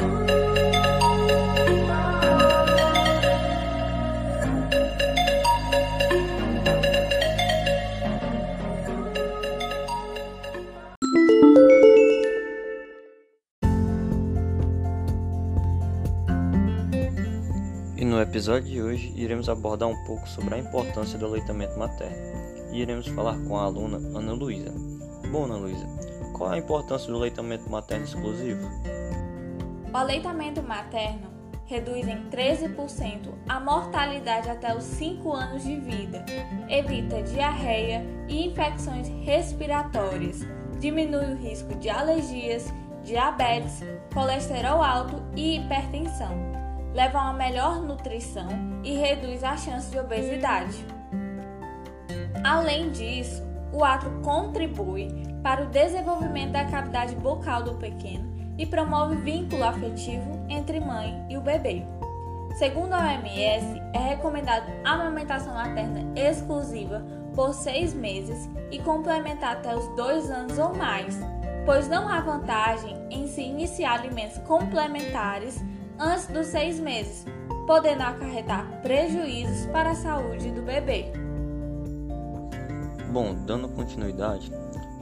E 0.00 0.04
no 18.04 18.20
episódio 18.20 18.70
de 18.70 18.80
hoje 18.80 19.12
iremos 19.16 19.48
abordar 19.48 19.88
um 19.88 20.04
pouco 20.04 20.28
sobre 20.28 20.54
a 20.54 20.58
importância 20.58 21.18
do 21.18 21.26
aleitamento 21.26 21.76
materno 21.76 22.16
e 22.72 22.80
iremos 22.80 23.08
falar 23.08 23.36
com 23.40 23.56
a 23.58 23.64
aluna 23.64 23.96
Ana 24.16 24.32
Luísa. 24.32 24.72
Bom, 25.32 25.46
Ana 25.46 25.56
Luísa, 25.56 25.86
qual 26.32 26.50
a 26.50 26.58
importância 26.58 27.08
do 27.08 27.16
aleitamento 27.16 27.68
materno 27.68 28.04
exclusivo? 28.04 28.68
O 29.92 29.96
aleitamento 29.96 30.62
materno 30.62 31.28
reduz 31.64 32.06
em 32.06 32.28
13% 32.30 33.32
a 33.48 33.58
mortalidade 33.58 34.50
até 34.50 34.76
os 34.76 34.84
5 34.84 35.32
anos 35.32 35.64
de 35.64 35.76
vida, 35.76 36.24
evita 36.68 37.22
diarreia 37.22 38.04
e 38.28 38.46
infecções 38.46 39.08
respiratórias, 39.24 40.40
diminui 40.78 41.32
o 41.32 41.36
risco 41.36 41.74
de 41.76 41.88
alergias, 41.88 42.72
diabetes, 43.02 43.82
colesterol 44.12 44.82
alto 44.82 45.22
e 45.34 45.56
hipertensão. 45.56 46.36
Leva 46.94 47.18
a 47.18 47.24
uma 47.24 47.32
melhor 47.34 47.80
nutrição 47.80 48.48
e 48.84 48.94
reduz 48.94 49.42
a 49.42 49.56
chance 49.56 49.90
de 49.90 49.98
obesidade. 49.98 50.84
Além 52.44 52.90
disso, 52.90 53.42
o 53.72 53.84
ato 53.84 54.10
contribui 54.22 55.08
para 55.42 55.64
o 55.64 55.68
desenvolvimento 55.68 56.52
da 56.52 56.64
cavidade 56.66 57.14
bucal 57.14 57.62
do 57.62 57.74
pequeno 57.74 58.37
e 58.58 58.66
promove 58.66 59.16
vínculo 59.16 59.64
afetivo 59.64 60.44
entre 60.48 60.80
mãe 60.80 61.24
e 61.30 61.38
o 61.38 61.40
bebê. 61.40 61.84
Segundo 62.58 62.92
a 62.92 62.98
OMS, 62.98 63.80
é 63.94 63.98
recomendado 63.98 64.66
amamentação 64.84 65.54
materna 65.54 66.04
exclusiva 66.16 67.04
por 67.34 67.54
seis 67.54 67.94
meses 67.94 68.50
e 68.70 68.80
complementar 68.80 69.58
até 69.58 69.76
os 69.76 69.86
dois 69.94 70.28
anos 70.28 70.58
ou 70.58 70.74
mais, 70.74 71.20
pois 71.64 71.88
não 71.88 72.08
há 72.08 72.20
vantagem 72.20 72.96
em 73.10 73.28
se 73.28 73.42
iniciar 73.42 74.00
alimentos 74.00 74.38
complementares 74.38 75.62
antes 75.98 76.26
dos 76.26 76.46
seis 76.46 76.80
meses, 76.80 77.24
podendo 77.66 78.02
acarretar 78.02 78.66
prejuízos 78.82 79.66
para 79.66 79.90
a 79.90 79.94
saúde 79.94 80.50
do 80.50 80.62
bebê. 80.62 81.12
Bom, 83.12 83.34
dando 83.46 83.68
continuidade, 83.68 84.50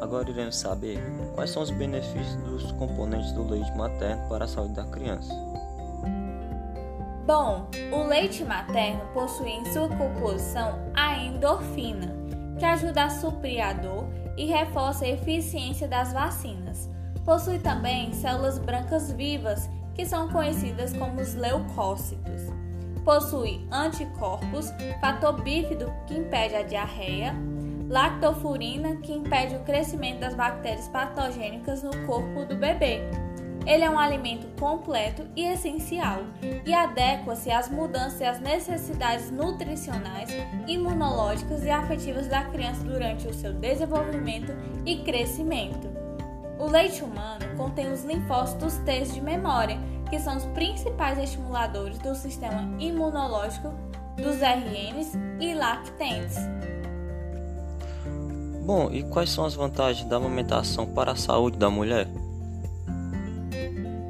agora 0.00 0.30
iremos 0.30 0.56
saber 0.56 1.00
quais 1.34 1.50
são 1.50 1.62
os 1.62 1.70
benefícios 1.70 2.36
dos 2.36 2.72
componentes 2.72 3.32
do 3.32 3.48
leite 3.48 3.70
materno 3.76 4.28
para 4.28 4.44
a 4.44 4.48
saúde 4.48 4.74
da 4.74 4.84
criança. 4.84 5.32
Bom, 7.26 7.66
o 7.92 8.04
leite 8.04 8.44
materno 8.44 9.00
possui 9.12 9.50
em 9.50 9.64
sua 9.72 9.88
composição 9.88 10.78
a 10.94 11.18
endorfina, 11.18 12.14
que 12.56 12.64
ajuda 12.64 13.04
a 13.04 13.10
suprir 13.10 13.64
a 13.64 13.72
dor 13.72 14.06
e 14.36 14.46
reforça 14.46 15.04
a 15.04 15.08
eficiência 15.08 15.88
das 15.88 16.12
vacinas. 16.12 16.88
Possui 17.24 17.58
também 17.58 18.12
células 18.12 18.58
brancas 18.58 19.10
vivas 19.10 19.68
que 19.94 20.06
são 20.06 20.28
conhecidas 20.28 20.92
como 20.92 21.20
os 21.20 21.34
leucócitos. 21.34 22.42
Possui 23.04 23.66
anticorpos, 23.72 24.72
fator 25.00 25.40
bífido 25.42 25.92
que 26.06 26.14
impede 26.14 26.54
a 26.54 26.62
diarreia, 26.62 27.34
lactofurina 27.88 28.96
que 28.96 29.12
impede 29.12 29.54
o 29.56 29.60
crescimento 29.60 30.20
das 30.20 30.34
bactérias 30.34 30.88
patogênicas 30.88 31.82
no 31.82 31.90
corpo 32.06 32.44
do 32.44 32.56
bebê. 32.56 33.00
Ele 33.66 33.82
é 33.82 33.90
um 33.90 33.98
alimento 33.98 34.46
completo 34.60 35.26
e 35.34 35.44
essencial 35.44 36.20
e 36.64 36.72
adequa-se 36.72 37.50
às 37.50 37.68
mudanças 37.68 38.20
e 38.20 38.24
às 38.24 38.40
necessidades 38.40 39.30
nutricionais, 39.30 40.30
imunológicas 40.68 41.64
e 41.64 41.70
afetivas 41.70 42.28
da 42.28 42.44
criança 42.44 42.84
durante 42.84 43.26
o 43.26 43.34
seu 43.34 43.52
desenvolvimento 43.52 44.52
e 44.84 44.98
crescimento. 44.98 45.90
O 46.60 46.66
leite 46.66 47.02
humano 47.02 47.44
contém 47.56 47.92
os 47.92 48.04
linfócitos 48.04 48.76
T 48.78 49.00
de 49.00 49.20
memória, 49.20 49.78
que 50.08 50.20
são 50.20 50.36
os 50.36 50.44
principais 50.46 51.18
estimuladores 51.18 51.98
do 51.98 52.14
sistema 52.14 52.72
imunológico 52.78 53.74
dos 54.16 54.40
RNs 54.40 55.12
e 55.40 55.54
lactentes. 55.54 56.36
Bom, 58.66 58.90
e 58.90 59.04
quais 59.04 59.30
são 59.30 59.44
as 59.44 59.54
vantagens 59.54 60.08
da 60.08 60.16
amamentação 60.16 60.86
para 60.86 61.12
a 61.12 61.16
saúde 61.16 61.56
da 61.56 61.70
mulher? 61.70 62.08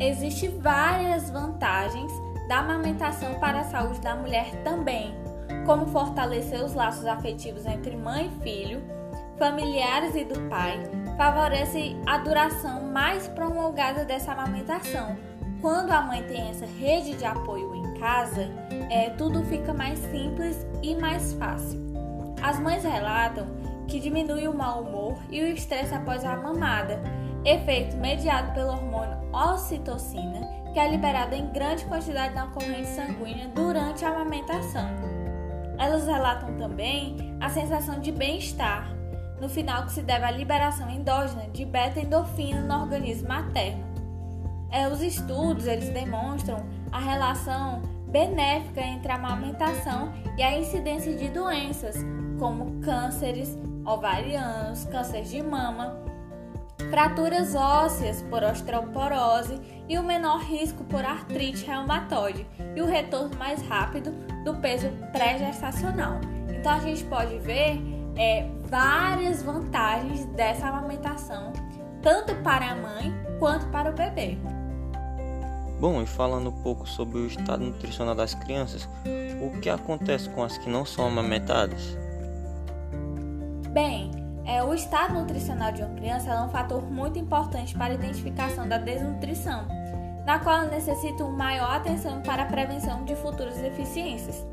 Existem 0.00 0.58
várias 0.58 1.30
vantagens 1.30 2.10
da 2.48 2.58
amamentação 2.58 3.38
para 3.38 3.60
a 3.60 3.64
saúde 3.64 4.00
da 4.00 4.16
mulher 4.16 4.50
também, 4.64 5.14
como 5.64 5.86
fortalecer 5.86 6.64
os 6.64 6.74
laços 6.74 7.06
afetivos 7.06 7.64
entre 7.64 7.96
mãe 7.96 8.26
e 8.26 8.42
filho, 8.42 8.82
familiares 9.38 10.16
e 10.16 10.24
do 10.24 10.40
pai, 10.48 10.82
favorece 11.16 11.96
a 12.04 12.18
duração 12.18 12.82
mais 12.82 13.28
prolongada 13.28 14.04
dessa 14.04 14.32
amamentação. 14.32 15.16
Quando 15.60 15.92
a 15.92 16.02
mãe 16.02 16.24
tem 16.24 16.50
essa 16.50 16.66
rede 16.66 17.14
de 17.14 17.24
apoio 17.24 17.72
em 17.72 17.94
casa, 18.00 18.48
é, 18.90 19.10
tudo 19.10 19.44
fica 19.44 19.72
mais 19.72 20.00
simples 20.00 20.66
e 20.82 20.96
mais 20.96 21.34
fácil. 21.34 21.78
As 22.42 22.58
mães 22.58 22.82
relatam 22.82 23.46
que 23.90 23.98
diminui 23.98 24.46
o 24.46 24.54
mau 24.54 24.82
humor 24.82 25.18
e 25.28 25.42
o 25.42 25.48
estresse 25.48 25.92
após 25.92 26.24
a 26.24 26.36
mamada, 26.36 27.02
efeito 27.44 27.96
mediado 27.96 28.52
pelo 28.54 28.70
hormônio 28.70 29.18
ocitocina, 29.32 30.40
que 30.72 30.78
é 30.78 30.88
liberado 30.88 31.34
em 31.34 31.50
grande 31.50 31.84
quantidade 31.86 32.32
na 32.34 32.46
corrente 32.46 32.86
sanguínea 32.86 33.48
durante 33.48 34.04
a 34.04 34.10
amamentação. 34.10 34.88
Elas 35.76 36.06
relatam 36.06 36.56
também 36.56 37.36
a 37.40 37.48
sensação 37.48 37.98
de 37.98 38.12
bem-estar, 38.12 38.88
no 39.40 39.48
final 39.48 39.84
que 39.86 39.92
se 39.92 40.02
deve 40.02 40.24
à 40.24 40.30
liberação 40.30 40.88
endógena 40.88 41.48
de 41.48 41.64
beta-endorfina 41.64 42.60
no 42.60 42.82
organismo 42.82 43.28
materno. 43.28 43.90
É, 44.70 44.86
os 44.86 45.02
estudos 45.02 45.66
eles 45.66 45.88
demonstram 45.88 46.64
a 46.92 47.00
relação 47.00 47.82
benéfica 48.06 48.82
entre 48.82 49.10
a 49.10 49.16
amamentação 49.16 50.12
e 50.36 50.42
a 50.42 50.56
incidência 50.56 51.16
de 51.16 51.28
doenças 51.28 51.96
como 52.38 52.80
cânceres 52.80 53.58
ovarianos, 53.84 54.84
câncer 54.86 55.22
de 55.22 55.42
mama, 55.42 55.96
fraturas 56.90 57.54
ósseas 57.54 58.22
por 58.22 58.42
osteoporose 58.42 59.60
e 59.88 59.98
o 59.98 60.02
menor 60.02 60.40
risco 60.40 60.84
por 60.84 61.04
artrite 61.04 61.64
reumatoide 61.64 62.46
e 62.74 62.80
o 62.80 62.86
retorno 62.86 63.36
mais 63.36 63.62
rápido 63.62 64.10
do 64.44 64.54
peso 64.56 64.88
pré-gestacional. 65.12 66.20
Então 66.48 66.72
a 66.72 66.80
gente 66.80 67.04
pode 67.04 67.38
ver 67.38 67.80
é, 68.16 68.46
várias 68.68 69.42
vantagens 69.42 70.24
dessa 70.26 70.68
amamentação, 70.68 71.52
tanto 72.02 72.34
para 72.36 72.70
a 72.70 72.74
mãe 72.74 73.12
quanto 73.38 73.66
para 73.66 73.90
o 73.90 73.94
bebê. 73.94 74.38
Bom, 75.80 76.02
e 76.02 76.06
falando 76.06 76.50
um 76.50 76.62
pouco 76.62 76.86
sobre 76.86 77.18
o 77.18 77.26
estado 77.26 77.64
nutricional 77.64 78.14
das 78.14 78.34
crianças, 78.34 78.86
o 79.40 79.58
que 79.60 79.70
acontece 79.70 80.28
com 80.28 80.44
as 80.44 80.58
que 80.58 80.68
não 80.68 80.84
são 80.84 81.06
amamentadas? 81.06 81.96
Bem, 83.72 84.10
é, 84.44 84.64
o 84.64 84.74
estado 84.74 85.14
nutricional 85.14 85.70
de 85.70 85.80
uma 85.80 85.94
criança 85.94 86.30
é 86.30 86.40
um 86.40 86.48
fator 86.48 86.82
muito 86.90 87.20
importante 87.20 87.72
para 87.72 87.92
a 87.92 87.94
identificação 87.94 88.68
da 88.68 88.78
desnutrição, 88.78 89.64
na 90.26 90.40
qual 90.40 90.66
necessita 90.66 91.24
uma 91.24 91.36
maior 91.36 91.76
atenção 91.76 92.20
para 92.20 92.42
a 92.42 92.46
prevenção 92.46 93.04
de 93.04 93.14
futuras 93.14 93.56
deficiências. 93.58 94.44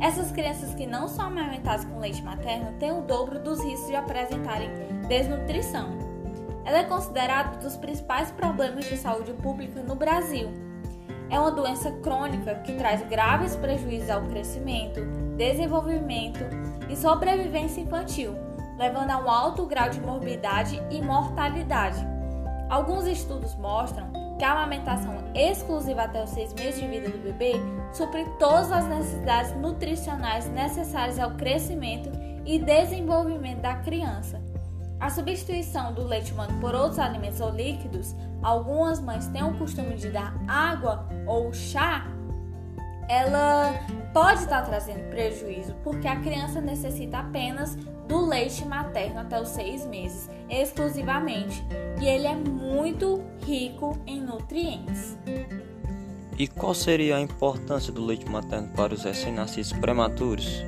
Essas 0.00 0.32
crianças 0.32 0.74
que 0.74 0.86
não 0.86 1.08
são 1.08 1.26
amamentadas 1.26 1.84
com 1.84 1.98
leite 1.98 2.22
materno 2.22 2.72
têm 2.78 2.90
o 2.90 3.02
dobro 3.02 3.38
dos 3.38 3.62
riscos 3.62 3.88
de 3.88 3.96
apresentarem 3.96 4.70
desnutrição. 5.08 5.98
Ela 6.64 6.78
é 6.78 6.84
considerada 6.84 7.58
um 7.58 7.60
dos 7.60 7.76
principais 7.76 8.30
problemas 8.30 8.86
de 8.86 8.96
saúde 8.96 9.34
pública 9.34 9.82
no 9.82 9.94
Brasil. 9.94 10.50
É 11.28 11.38
uma 11.38 11.50
doença 11.50 11.90
crônica 12.00 12.54
que 12.64 12.72
traz 12.72 13.06
graves 13.08 13.56
prejuízos 13.56 14.08
ao 14.08 14.22
crescimento, 14.22 15.00
desenvolvimento 15.36 16.40
e 16.88 16.96
sobrevivência 16.96 17.82
infantil, 17.82 18.34
levando 18.78 19.10
a 19.10 19.18
um 19.18 19.30
alto 19.30 19.66
grau 19.66 19.88
de 19.88 20.00
morbidade 20.00 20.82
e 20.90 21.00
mortalidade. 21.00 22.04
Alguns 22.68 23.06
estudos 23.06 23.54
mostram 23.56 24.10
que 24.38 24.44
a 24.44 24.52
amamentação 24.52 25.16
exclusiva 25.34 26.02
até 26.02 26.22
os 26.22 26.30
seis 26.30 26.52
meses 26.54 26.80
de 26.80 26.88
vida 26.88 27.08
do 27.08 27.18
bebê 27.18 27.52
supre 27.92 28.24
todas 28.38 28.72
as 28.72 28.86
necessidades 28.86 29.54
nutricionais 29.56 30.48
necessárias 30.48 31.18
ao 31.18 31.32
crescimento 31.32 32.10
e 32.44 32.58
desenvolvimento 32.58 33.60
da 33.60 33.76
criança. 33.76 34.40
A 34.98 35.10
substituição 35.10 35.92
do 35.92 36.04
leite 36.04 36.32
humano 36.32 36.58
por 36.60 36.74
outros 36.74 36.98
alimentos 36.98 37.40
ou 37.40 37.50
líquidos, 37.50 38.14
algumas 38.42 39.00
mães 39.00 39.26
têm 39.28 39.44
o 39.44 39.56
costume 39.58 39.96
de 39.96 40.08
dar 40.08 40.34
água 40.48 41.06
ou 41.26 41.52
chá, 41.52 42.06
ela 43.08 43.74
pode 44.14 44.42
estar 44.42 44.62
trazendo 44.62 45.10
prejuízo 45.10 45.74
porque 45.82 46.06
a 46.06 46.20
criança 46.20 46.60
necessita 46.60 47.18
apenas 47.18 47.74
do 48.06 48.24
leite 48.24 48.64
materno 48.64 49.18
até 49.18 49.40
os 49.40 49.48
seis 49.48 49.84
meses, 49.84 50.30
exclusivamente, 50.48 51.62
e 52.00 52.06
ele 52.06 52.26
é 52.26 52.34
muito 52.36 53.24
rico 53.44 53.98
em 54.06 54.20
nutrientes. 54.20 55.18
E 56.38 56.46
qual 56.46 56.74
seria 56.74 57.16
a 57.16 57.20
importância 57.20 57.92
do 57.92 58.04
leite 58.04 58.28
materno 58.28 58.68
para 58.68 58.94
os 58.94 59.02
recém-nascidos 59.02 59.72
prematuros? 59.72 60.62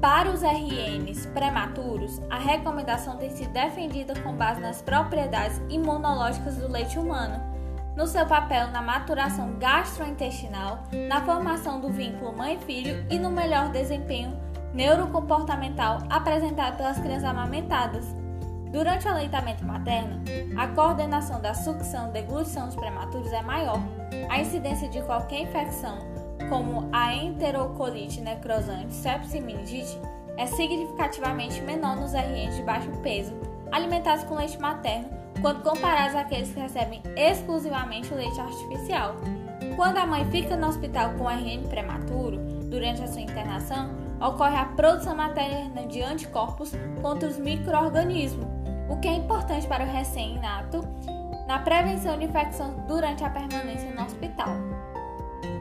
Para 0.00 0.30
os 0.30 0.42
RNs 0.42 1.26
prematuros, 1.26 2.20
a 2.28 2.38
recomendação 2.38 3.16
tem 3.16 3.30
sido 3.30 3.52
defendida 3.52 4.14
com 4.20 4.34
base 4.34 4.60
nas 4.60 4.82
propriedades 4.82 5.58
imunológicas 5.70 6.56
do 6.56 6.70
leite 6.70 6.98
humano, 6.98 7.53
no 7.96 8.06
seu 8.06 8.26
papel 8.26 8.68
na 8.68 8.82
maturação 8.82 9.54
gastrointestinal, 9.58 10.84
na 11.08 11.24
formação 11.24 11.80
do 11.80 11.90
vínculo 11.90 12.36
mãe-filho 12.36 13.06
e 13.08 13.18
no 13.18 13.30
melhor 13.30 13.70
desempenho 13.70 14.36
neurocomportamental 14.72 15.98
apresentado 16.10 16.76
pelas 16.76 16.98
crianças 16.98 17.24
amamentadas. 17.24 18.04
Durante 18.72 19.06
o 19.06 19.10
aleitamento 19.10 19.64
materno, 19.64 20.20
a 20.58 20.66
coordenação 20.66 21.40
da 21.40 21.54
sucção 21.54 22.08
e 22.08 22.12
deglutição 22.12 22.66
dos 22.66 22.74
prematuros 22.74 23.32
é 23.32 23.40
maior. 23.40 23.80
A 24.28 24.40
incidência 24.40 24.88
de 24.88 25.00
qualquer 25.02 25.42
infecção, 25.42 25.98
como 26.48 26.88
a 26.92 27.14
enterocolite 27.14 28.20
necrosante, 28.20 28.92
sepsis 28.92 29.34
e 29.34 29.40
meningite, 29.40 29.96
é 30.36 30.46
significativamente 30.46 31.60
menor 31.60 31.94
nos 31.94 32.14
RNs 32.14 32.56
de 32.56 32.62
baixo 32.64 32.90
peso, 33.00 33.32
alimentados 33.70 34.24
com 34.24 34.34
leite 34.34 34.58
materno, 34.58 35.23
quando 35.40 35.62
comparados 35.62 36.16
àqueles 36.16 36.52
que 36.52 36.60
recebem 36.60 37.02
exclusivamente 37.16 38.12
o 38.12 38.16
leite 38.16 38.40
artificial. 38.40 39.16
Quando 39.76 39.98
a 39.98 40.06
mãe 40.06 40.24
fica 40.30 40.56
no 40.56 40.68
hospital 40.68 41.14
com 41.14 41.28
RN 41.28 41.68
prematuro, 41.68 42.38
durante 42.70 43.02
a 43.02 43.08
sua 43.08 43.20
internação, 43.20 43.90
ocorre 44.20 44.56
a 44.56 44.64
produção 44.64 45.16
materna 45.16 45.86
de 45.86 46.02
anticorpos 46.02 46.72
contra 47.02 47.28
os 47.28 47.38
microorganismos 47.38 48.64
o 48.88 48.96
que 48.96 49.08
é 49.08 49.14
importante 49.14 49.66
para 49.66 49.84
o 49.84 49.90
recém-nato 49.90 50.86
na 51.46 51.58
prevenção 51.58 52.18
de 52.18 52.24
infecção 52.24 52.84
durante 52.86 53.24
a 53.24 53.30
permanência 53.30 53.90
no 53.94 54.04
hospital. 54.04 54.48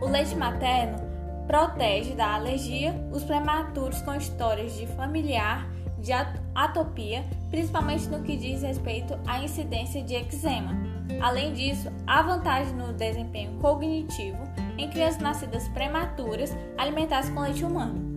O 0.00 0.08
leite 0.08 0.34
materno 0.34 0.98
protege 1.46 2.14
da 2.14 2.34
alergia 2.34 2.94
os 3.12 3.24
prematuros 3.24 4.00
com 4.02 4.14
histórias 4.14 4.74
de 4.74 4.86
familiar 4.86 5.68
de 6.02 6.12
atopia, 6.54 7.24
principalmente 7.50 8.08
no 8.08 8.22
que 8.22 8.36
diz 8.36 8.62
respeito 8.62 9.18
à 9.26 9.42
incidência 9.42 10.02
de 10.02 10.14
eczema. 10.14 10.76
Além 11.20 11.52
disso, 11.52 11.90
há 12.06 12.22
vantagem 12.22 12.74
no 12.74 12.92
desempenho 12.92 13.58
cognitivo 13.60 14.42
em 14.76 14.90
crianças 14.90 15.20
nascidas 15.20 15.68
prematuras 15.68 16.54
alimentadas 16.76 17.30
com 17.30 17.40
leite 17.40 17.64
humano. 17.64 18.10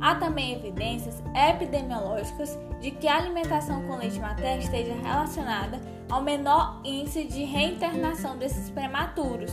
Há 0.00 0.14
também 0.14 0.54
evidências 0.54 1.22
epidemiológicas 1.34 2.58
de 2.80 2.90
que 2.90 3.08
a 3.08 3.16
alimentação 3.16 3.82
com 3.82 3.96
leite 3.96 4.20
materno 4.20 4.62
esteja 4.62 4.94
relacionada 4.94 5.80
ao 6.08 6.22
menor 6.22 6.80
índice 6.84 7.24
de 7.24 7.44
reinternação 7.44 8.36
desses 8.36 8.70
prematuros, 8.70 9.52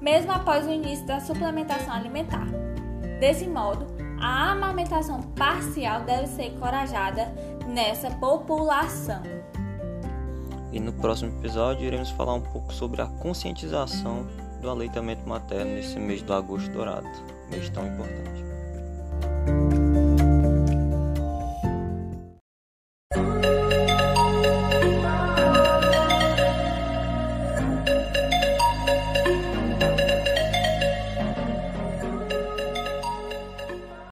mesmo 0.00 0.30
após 0.30 0.66
o 0.66 0.70
início 0.70 1.06
da 1.06 1.20
suplementação 1.20 1.92
alimentar. 1.92 2.46
Desse 3.18 3.48
modo, 3.48 3.86
a 4.20 4.52
amamentação 4.52 5.22
parcial 5.36 6.02
deve 6.02 6.26
ser 6.26 6.46
encorajada 6.46 7.26
nessa 7.66 8.10
população. 8.10 9.22
E 10.72 10.80
no 10.80 10.92
próximo 10.92 11.38
episódio 11.38 11.86
iremos 11.86 12.10
falar 12.10 12.34
um 12.34 12.40
pouco 12.40 12.72
sobre 12.72 13.00
a 13.00 13.06
conscientização 13.06 14.26
do 14.60 14.68
aleitamento 14.68 15.26
materno 15.28 15.72
nesse 15.72 15.98
mês 15.98 16.20
do 16.22 16.32
agosto 16.32 16.70
dourado, 16.70 17.08
mês 17.50 17.70
tão 17.70 17.86
importante. 17.86 18.47